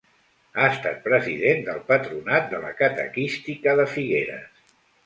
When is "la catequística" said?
2.65-3.79